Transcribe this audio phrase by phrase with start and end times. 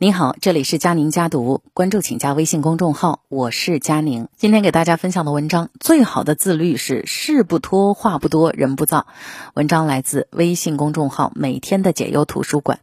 [0.00, 4.28] 您好，这里是佳宁家读，关注请加微信公众号，我是佳宁。
[4.36, 9.08] 今天给大家分享的文章，最好的自律是事不拖，话不多，人不躁。
[9.54, 12.78] 文章来自微信公众号每天的解忧图书馆。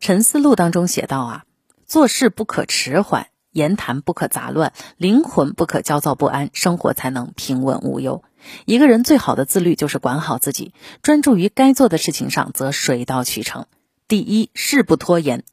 [0.00, 1.44] 沉思录当中写道啊，
[1.84, 8.24] 做事不可迟缓，言谈不可杂乱，灵魂不可焦躁不安，生活才能平稳无忧。
[8.64, 10.72] 一个人最好的自律就是管好自己，
[11.02, 13.66] 专注于该做的事情上，则水到渠成。
[14.08, 15.44] 第一，事不拖延。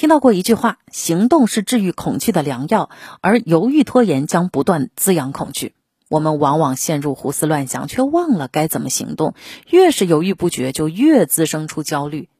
[0.00, 2.88] 听到过一句话：行动是治愈恐惧的良药，
[3.20, 5.74] 而犹豫拖延将不断滋养恐惧。
[6.08, 9.34] 我们往往陷入胡思乱想，却忘了该怎么行动。
[9.68, 12.30] 越是犹豫不决，就越滋生出焦虑。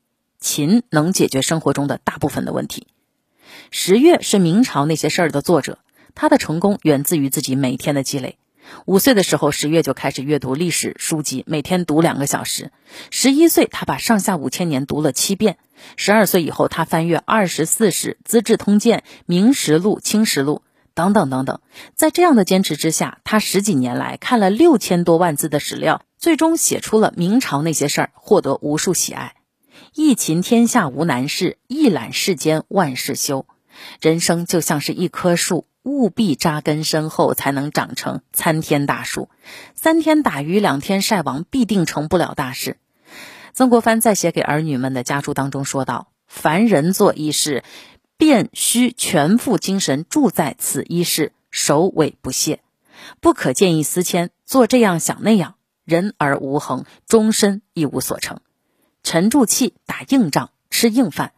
[0.41, 2.87] 勤能解决生活中的大部分的问题。
[3.71, 5.81] 十月是明朝那些事儿的作者，
[6.15, 8.39] 他的成功源自于自己每天的积累。
[8.87, 12.71] 五岁的时候，十月就开始阅读历史书籍，每天读两个小时。
[13.11, 15.59] 十一岁，他把上下五千年读了七遍。
[15.97, 20.63] 十二岁以后，他翻阅《二十四史》《资治通鉴》《明实录》《清实录》
[20.95, 21.61] 等等等等。
[21.95, 29.35] 在这样的坚持之下，他十几年来看了六千多万字的史料，最终写出了明朝那些事儿，获得无数喜爱。
[29.95, 33.47] 一勤天下无难事，一懒世间万事休。
[34.01, 35.67] 人生就像是一棵树。
[35.83, 39.31] 务必扎根深厚，才能长成参天大树。
[39.75, 42.77] 三天打鱼两天晒网，必定成不了大事。
[43.53, 47.65] 曾国藩在写给儿女们的家书当中说道：“凡人做一事，
[48.17, 52.61] 便须全副精神注在此一事，首尾不懈，
[53.21, 58.41] 不可见异思迁，做这样想那样，人而无恒，终身一无所成。
[59.03, 61.33] 沉住气，打硬仗，吃硬饭。”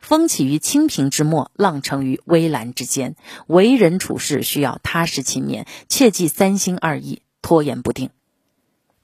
[0.00, 3.16] 风起于清平之末，浪成于微澜之间。
[3.46, 8.10] 为人处事需要踏实勤勉，切忌三心二意、拖延不定。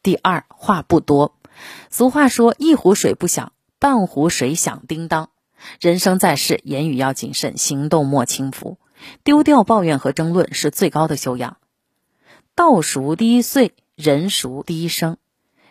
[0.03, 1.35] 第二，话不多。
[1.91, 5.31] 俗话说：“一壶水不响，半壶水响叮当。”
[5.81, 8.79] 人生在世，言语要谨慎，行动莫轻浮。
[9.25, 11.57] 丢掉抱怨和争论是最高的修养。
[12.55, 15.17] 道熟第一岁，人熟第一生。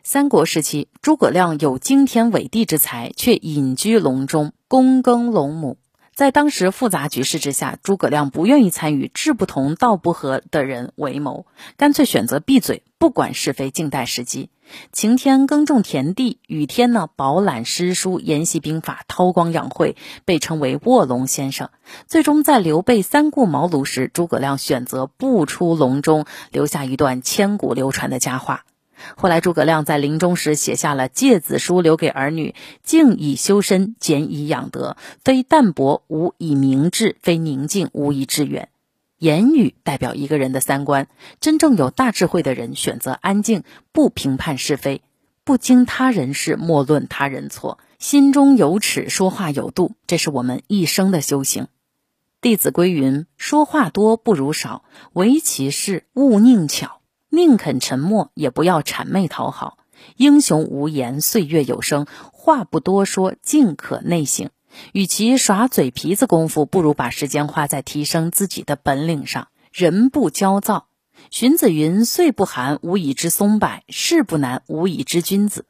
[0.03, 5.77] 三国时期，诸葛亮有惊天伟地之才，却隐居隆中，躬耕龙母。
[6.13, 11.45] 在当时复杂局势之下，诸葛亮不愿意参与志不同道不合的人为谋，
[11.77, 14.49] 干脆选择闭嘴，不管是非，静待时机。
[14.91, 19.95] 晴天耕种田地，雨天呢饱览诗书，研习兵法，韬光养晦，
[20.25, 21.69] 被称为卧龙先生。
[22.07, 28.65] 最终在刘备三顾茅庐时，诸葛亮选择不出隆中，留下一段千古流传的佳话。
[29.15, 34.97] 后来，诸葛亮在临终时写下了诫子书，留给儿女：静以修身，俭以养德。
[35.23, 38.69] 非淡泊无以明志，非宁静无以致远。
[39.17, 41.07] 言语代表一个人的三观。
[41.39, 45.01] 真正有大智慧的人，选择安静，不评判是非，
[45.43, 49.93] 不经他人事，莫论他人错，心中有尺，说话有度。
[50.05, 51.67] 这是我们一生的修行。
[52.39, 56.96] 弟子规云：说话多不如少，唯其事，勿佞巧。
[57.37, 59.77] 宁肯沉默，也不要谄媚讨好。
[60.15, 62.07] 英雄无言，岁月有声。
[62.33, 64.49] 话不多说，尽可内省。
[64.91, 69.49] 与其耍嘴皮子功夫，不如把时间花在提升自己的本领上。
[69.71, 70.87] 人不焦躁。
[71.29, 75.65] 荀子云：“岁不寒，无以知松柏；事不难，无以知君子。”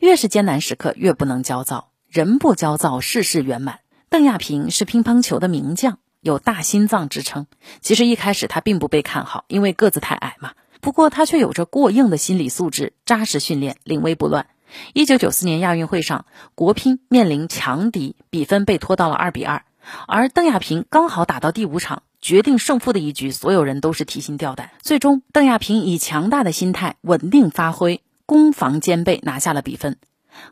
[0.00, 1.90] 越是艰难时刻，越不能焦躁。
[2.08, 3.80] 人不焦躁，事事圆满。
[4.08, 7.46] 邓亚萍是乒乓球的名将，有大心脏之称。
[7.80, 10.52] 其实一开始他并不被看好，因为个子太矮嘛。
[10.80, 14.46] 不过他却有着过硬的心理素质，扎实训练，临危不乱。
[14.94, 19.64] 一九九四年亚运会上，国乒面临强敌，比分被拖到了二比二，
[20.06, 24.70] 而邓亚萍刚好打到第五场，决定胜负的一局，所有人都是提心吊胆。
[24.80, 29.96] 最终，邓亚萍以强大的心态，稳定发挥，攻防兼备，拿下了比分。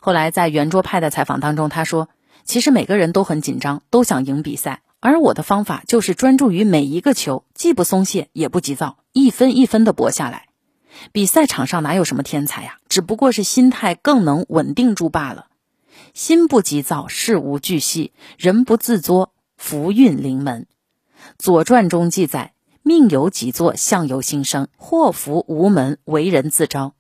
[0.01, 2.09] 后来在圆桌派的采访当中，他说
[2.45, 10.49] ：“其实每个人都很紧张，都想赢比赛。”而我的方法就是专注于每一个球，既不松懈，也不急躁，一分一分的搏下来。
[11.13, 12.79] 比赛场上哪有什么天才呀？
[12.89, 15.47] 只不过是心态更能稳定住罢了。
[16.15, 20.67] 心不急躁，事无巨细；人不自作，福运临门。
[21.39, 24.69] 《左传》中记载：“命由己作，相由心生。
[24.77, 26.95] 祸福无门，为人自招。”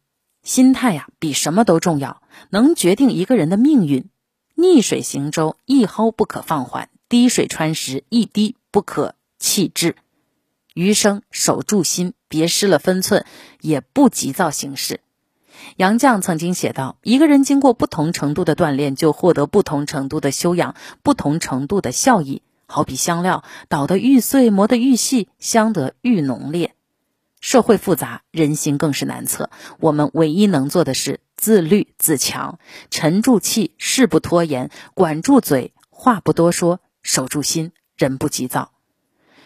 [0.44, 4.08] 心态呀，比什么都重要，能决定一个人的命运。
[4.54, 6.88] 逆水行舟，一毫不可放缓。
[7.08, 9.96] 滴水穿石，一滴不可弃置。
[10.74, 13.24] 余生守住心，别失了分寸，
[13.60, 15.00] 也不急躁行事。
[15.76, 22.42] 杨绛曾经写道：“一个人经过不同程度的锻炼，就获得不同程度的修养，不同程度的效益。
[22.66, 26.74] 好比香料，捣得愈碎，磨得愈细，香得愈浓烈。
[27.40, 29.48] 社会复杂，人心更是难测。
[29.80, 32.58] 我们唯一能做的是自律自强，
[32.90, 38.72] 沉住气，事不拖延，管住嘴，话不多说。”守住心，人不急躁。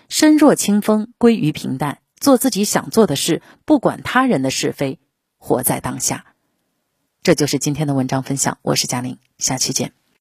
[0.09, 4.99] 身若清风，归于平淡，做自己想做的事，不管他人的是非，
[5.39, 6.35] 活在当下。
[7.23, 10.02] 这就是今天的文章分享，我是佳宁，下期见。